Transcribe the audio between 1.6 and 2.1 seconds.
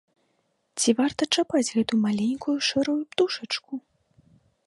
гэту